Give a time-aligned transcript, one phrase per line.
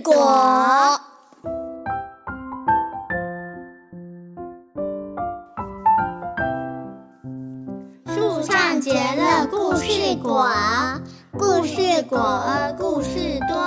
[0.00, 0.14] 果。
[8.06, 10.48] 树上结了故事果，
[11.38, 12.42] 故事果
[12.78, 13.58] 故事多。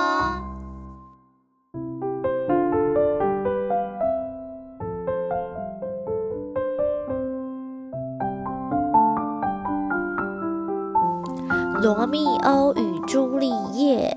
[11.81, 14.14] 罗密欧与朱丽叶。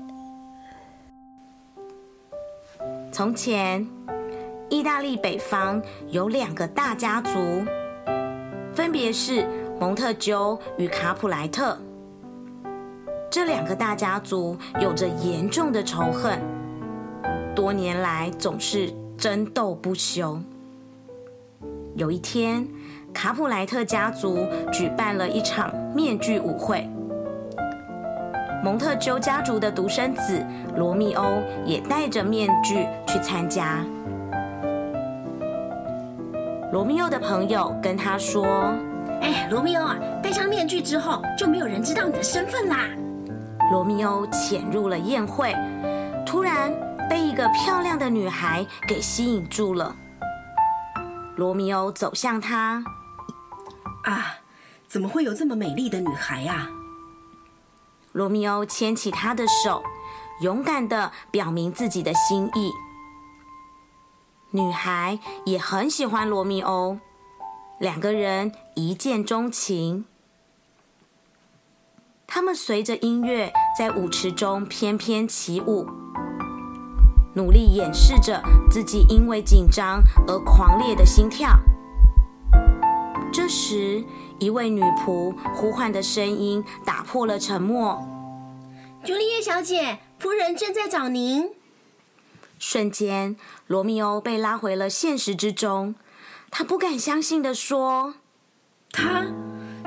[3.19, 3.85] 从前，
[4.69, 7.65] 意大利北方有两个大家族，
[8.73, 9.45] 分别是
[9.77, 11.77] 蒙特鸠与卡普莱特。
[13.29, 16.39] 这两个大家族有着严重的仇恨，
[17.53, 20.39] 多年来总是争斗不休。
[21.95, 22.65] 有一天，
[23.13, 26.89] 卡普莱特家族举办了一场面具舞会。
[28.63, 30.45] 蒙特鸠家族的独生子
[30.75, 33.83] 罗密欧也戴着面具去参加。
[36.71, 38.45] 罗密欧的朋友跟他说
[39.21, 42.85] ：“哎，罗密欧啊，戴上面具之后，就没有人知道你的身份啦。”
[43.71, 45.55] 罗密欧潜入了宴会，
[46.25, 46.71] 突然
[47.09, 49.95] 被一个漂亮的女孩给吸引住了。
[51.37, 52.83] 罗密欧走向她，
[54.03, 54.35] 啊，
[54.87, 56.67] 怎么会有这么美丽的女孩呀？
[58.11, 59.83] 罗密欧牵起她的手，
[60.41, 62.71] 勇敢的表明自己的心意。
[64.51, 66.97] 女孩也很喜欢罗密欧，
[67.79, 70.05] 两个人一见钟情。
[72.25, 75.87] 他们随着音乐在舞池中翩翩起舞，
[77.35, 81.49] 努力掩饰着自己因为紧张而狂烈的心跳。
[83.31, 84.03] 这时，
[84.39, 88.07] 一位女仆呼唤的声音打破了沉默
[89.05, 91.51] ：“朱丽叶小姐，夫人正在找您。”
[92.57, 95.95] 瞬间，罗密欧被拉回了现实之中。
[96.51, 98.15] 他不敢相信的说
[98.91, 99.25] ：“她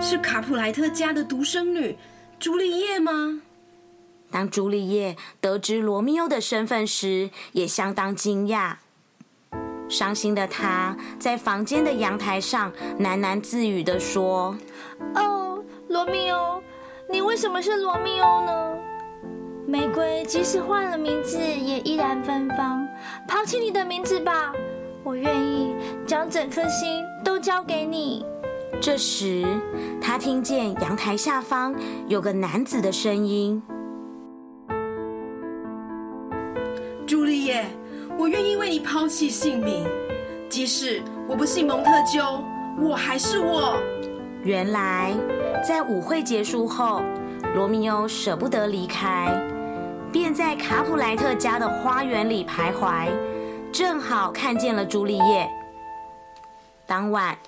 [0.01, 1.99] 是卡普莱特家的独生女
[2.39, 3.43] 朱丽叶吗？”
[4.31, 8.77] 当朱丽叶得知罗密欧的身份时，也相当惊讶。
[9.93, 14.57] 伤心的他在房间的阳台上喃喃自语地说
[15.15, 16.63] ：“哦，罗密欧，
[17.11, 18.75] 你为什么是罗密欧呢？
[19.67, 22.89] 玫瑰即使换了名字，也依然芬芳。
[23.29, 24.51] 抛弃你的名字吧，
[25.05, 25.75] 我愿意
[26.07, 28.25] 将整颗心都交给你。”
[28.81, 29.45] 这时，
[30.01, 31.75] 他听见阳台下方
[32.09, 33.63] 有个男子的声音
[38.19, 39.85] ：“我愿意为你抛弃性命，
[40.49, 42.45] 即使我不姓蒙特鸠，
[42.81, 43.83] 我还是我。
[44.45, 45.15] 原来，
[45.67, 47.03] 在舞会结束后，
[47.55, 49.29] 罗密欧舍不得离开，
[50.13, 53.09] 便在卡普莱特家的花园里徘徊，
[53.73, 55.49] 正好看见了朱丽叶。
[56.87, 57.39] 当晚，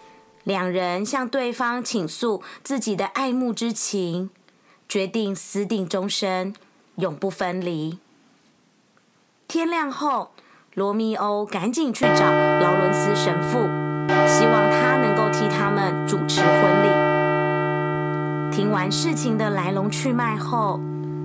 [0.44, 4.30] 两人向对方倾诉自己的爱慕之情，
[4.88, 6.54] 决定私定终身，
[6.96, 7.98] 永不分离。
[9.46, 10.30] 天亮后。
[10.74, 13.60] 罗密欧赶紧去找劳伦斯神父，
[14.26, 16.88] 希望他能够替他们主持婚礼。
[18.52, 20.80] 听完事情的来龙去脉后，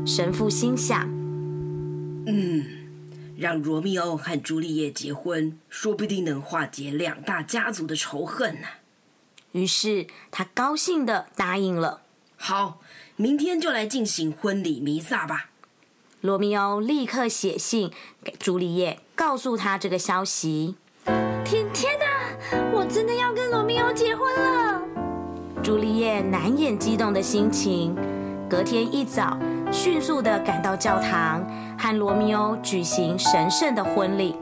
[0.06, 1.02] 神父心想
[2.30, 2.64] ：“嗯，
[3.38, 8.68] 让罗密欧和朱丽叶结婚，说不定能化解两大家族的仇恨呢。”
[9.54, 12.02] 于是他高兴的答应了。
[12.38, 12.82] 好，
[13.16, 15.50] 明天就来进行婚礼弥撒吧。
[16.22, 17.92] 罗密欧立刻写信
[18.24, 20.78] 给朱丽叶，告诉他这个消息。
[21.44, 24.82] 天天哪，我真的要跟罗密欧结婚了！
[25.62, 27.94] 朱丽叶难掩激动的心情，
[28.50, 29.38] 隔天一早
[29.74, 31.46] 迅速的赶到教堂，
[31.78, 34.38] 和罗密欧举行神圣的婚礼。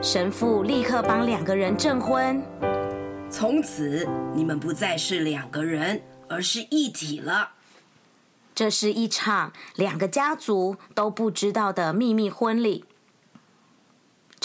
[0.00, 2.40] 神父立刻帮两个人证婚，
[3.28, 7.50] 从此你们不再是两个人，而是一体了。
[8.54, 12.84] 这是一场两个家族都不知道的秘密婚礼。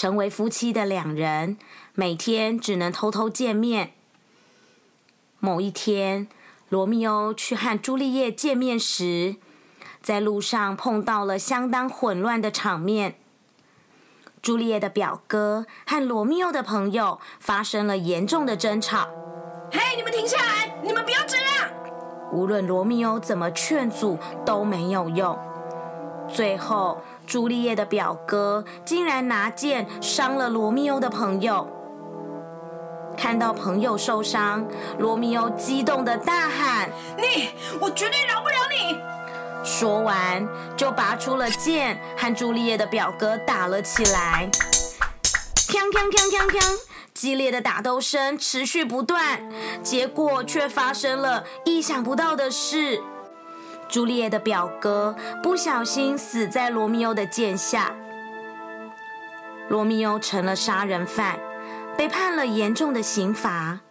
[0.02, 1.60] 成为夫妻的两人
[1.94, 3.94] 每天只能偷偷见面。
[5.38, 6.28] 某一天，
[6.70, 9.36] 罗密欧去和朱丽叶见面时，
[10.02, 13.18] 在路上碰到了相当混乱的场面。
[14.42, 19.08] 朱丽叶的表哥和罗密欧的朋友发生了严重的争吵。
[19.72, 20.76] 嘿，你们停下来！
[20.82, 21.70] 你们不要这样！
[22.34, 25.38] 无论罗密欧怎么劝阻都没有用，
[26.34, 31.68] 最后朱丽叶的表哥竟然拿剑伤了罗密欧的朋友。
[33.18, 34.66] 看到朋友受伤，
[34.98, 37.50] 罗密欧激动的大喊：“你，
[37.80, 38.98] 我绝对饶不了你！”
[39.64, 44.50] 说完，就拔出了剑，和朱丽叶的表哥打了起来。
[45.56, 46.78] 锵锵锵锵锵！
[47.14, 49.48] 激烈的打斗声持续不断，
[49.84, 53.00] 结果却发生了意想不到的事。
[53.92, 57.94] 朱丽叶的表哥不小心死在罗密欧的剑下，
[59.68, 61.38] 罗密欧成了杀人犯，
[61.98, 63.82] 被判了严重的刑罚。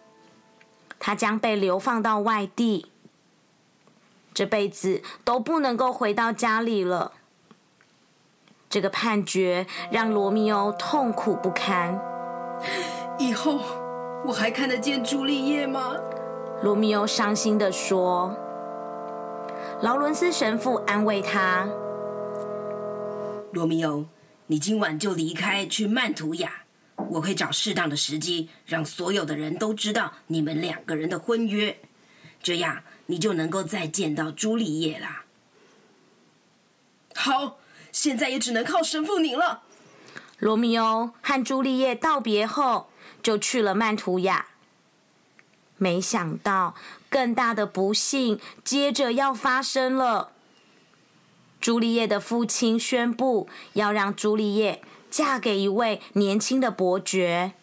[0.97, 2.87] 他将被流放到外地，
[4.33, 7.11] 这辈子都不能够回到家里了。
[8.71, 12.01] 这个判决让罗密欧痛苦不堪。
[13.19, 13.59] 以后
[14.25, 15.95] 我还看得见朱丽叶吗？
[16.63, 18.35] 罗密欧伤心的说。
[19.81, 21.67] 劳伦斯神父安慰他
[23.51, 24.05] ：“罗密欧，
[24.45, 26.65] 你今晚就离开去曼图亚，
[27.09, 31.79] 我会找适当的时机，让所有的人都知道你们两个人的婚约，
[32.43, 35.25] 这样你就能够再见到朱丽叶啦。”
[37.15, 37.57] 好，
[37.91, 39.63] 现在也只能靠神父您了。
[40.37, 42.91] 罗密欧和朱丽叶道别后，
[43.23, 44.45] 就去了曼图亚。
[45.81, 46.75] 没想到，
[47.09, 50.29] 更大的不幸接着要发生了。
[51.59, 57.53] 朱丽叶的父亲宣布要让朱丽叶嫁给一位年轻的伯爵。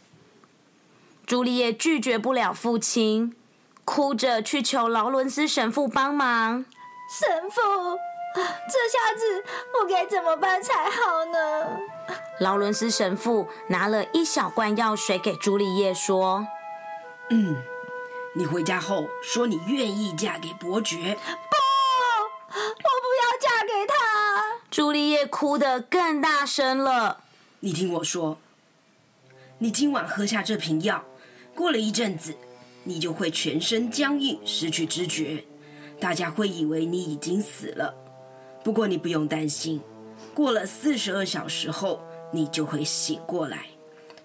[1.25, 3.37] 朱丽叶拒绝不了父亲，
[3.85, 6.65] 哭着去求劳伦斯神父帮忙。
[7.21, 7.61] 神父，
[8.35, 9.45] 这下子
[9.81, 12.17] 我该怎么办才好呢？
[12.41, 16.49] 劳伦斯神父拿了一小罐药水给朱丽叶，说
[17.31, 17.57] ：“嗯，
[18.39, 20.97] 你回家后说你愿意嫁给伯爵。”
[21.51, 21.57] 不，
[22.55, 23.95] 我不要嫁给他。
[24.71, 27.25] 朱丽叶哭得更大声了。
[27.59, 28.39] 你听我说，
[29.59, 31.05] 你今晚喝下这瓶药，
[31.53, 32.37] 过了一阵子，
[32.85, 35.45] 你就会全身僵硬，失去知觉，
[35.99, 37.93] 大家会以为你已经死了。
[38.63, 39.83] 不过你不用担心，
[40.33, 42.01] 过了四十二小时后。
[42.31, 43.69] 你就会醒过来，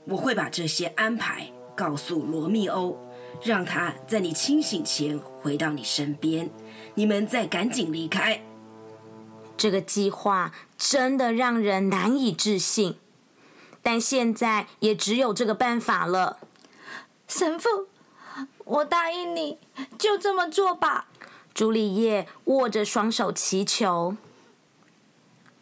[0.04, 3.00] 我会把这些安排告诉罗密欧，
[3.42, 6.50] 让他在你清醒前回到你身边，
[6.96, 8.42] 你们再赶紧离开。
[9.58, 12.98] 这个计划真的让人难以置信，
[13.82, 16.40] 但现在也只有这个办法了。
[17.28, 17.88] 神父，
[18.66, 19.60] 我答应你，
[19.98, 21.08] 就这么做吧。
[21.54, 24.16] 朱丽叶握着双手祈求。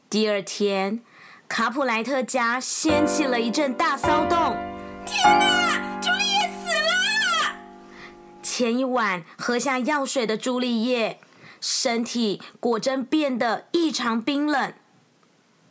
[0.10, 1.02] 第二天。
[1.52, 4.56] 卡普莱特家掀起了一阵大骚动。
[5.06, 5.91] 天哪，朱丽叶死了！
[8.62, 11.20] 前一晚喝下药水的朱丽叶，
[11.60, 14.72] 身体果真变得异常冰冷。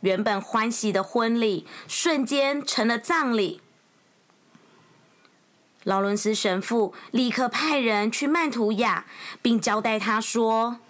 [0.01, 3.61] 原本欢喜的婚礼，瞬间成了葬礼。
[5.85, 9.05] 劳伦斯神父立刻派人去曼图雅，
[9.41, 10.81] 并交代他说：“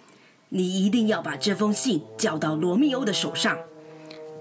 [0.50, 3.56] 你一定要把这封信交到罗密欧的手上。”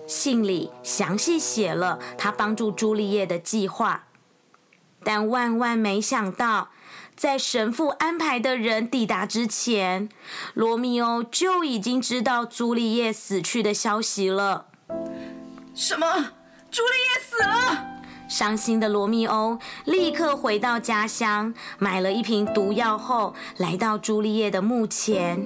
[0.10, 4.06] 信里详细写了他帮助朱丽叶的计划，
[5.04, 6.72] 但万万没想到，
[7.16, 10.10] 在神父安排的人抵达之前，
[10.54, 14.68] 罗密欧就已经知道朱丽叶死去的消息了。
[15.76, 16.32] 什么？
[16.72, 17.88] 朱丽叶死了？
[18.28, 25.46] 伤心的罗密欧立刻回到家乡，买了一瓶毒药后，来到朱丽叶的墓前。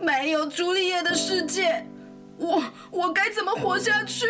[0.00, 1.86] 没有朱丽叶的世界。
[2.36, 4.26] 我我该怎么活下去？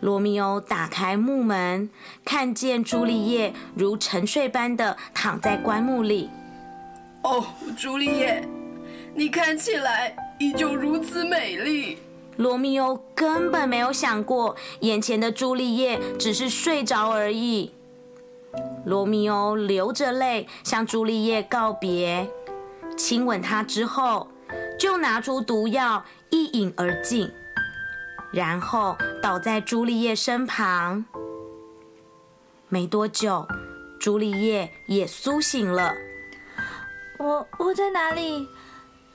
[0.00, 1.90] 罗密欧打开木门，
[2.24, 6.30] 看见朱丽叶如沉睡般的躺在棺木里。
[7.22, 7.44] 哦，
[7.76, 8.48] 朱丽叶，
[9.14, 11.98] 你看起来依旧如此美丽。
[12.36, 17.72] 罗密欧根本没有想过，眼前的朱丽叶只是睡着而已。
[18.84, 22.28] 罗密欧流着泪向朱丽叶告别，
[22.96, 24.28] 亲吻她之后，
[24.78, 26.04] 就拿出毒药。
[26.30, 27.30] 一饮而尽，
[28.32, 31.04] 然后倒在朱丽叶身旁。
[32.68, 33.46] 没多久，
[33.98, 35.94] 朱丽叶也苏醒了。
[37.18, 38.48] 我我在哪里？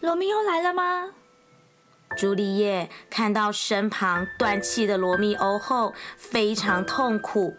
[0.01, 1.11] 罗密欧来了吗？
[2.17, 7.55] 朱丽叶看到身旁断气的罗密欧后，非常痛苦，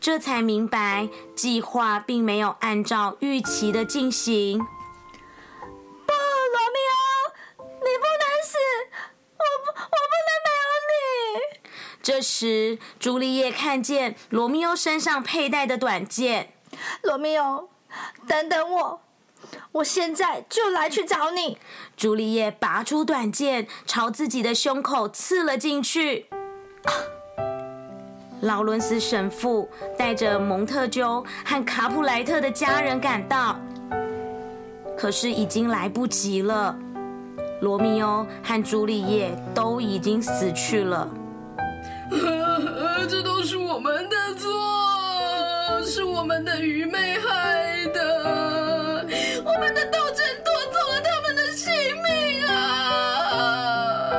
[0.00, 4.66] 这才明白计划并没有按照预期的进行。
[12.02, 16.54] 这时，朱丽叶看见罗密欧身上佩戴的短剑。
[17.02, 17.68] 罗密欧，
[18.26, 19.00] 等等我，
[19.72, 21.58] 我现在就来去找你。
[21.96, 26.26] 朱丽叶拔出短剑，朝自己的胸口刺了进去。
[28.40, 33.60] 劳伦斯神父带着蒙特鸠和卡普莱特的家人赶到，
[34.96, 36.74] 可是已经来不及了。
[37.60, 41.06] 罗密欧和朱丽叶都已经死去了。
[43.08, 44.50] 这都是我们的错，
[45.84, 49.06] 是我们的愚昧害的，
[49.44, 54.12] 我们的斗争夺走了他们的性命啊！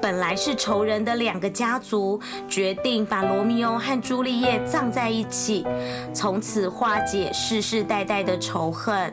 [0.00, 5.66] 本来是仇人的两个家族决定把罗密欧和朱丽叶葬在一起，
[6.12, 9.12] 从此化解世世代代的仇恨。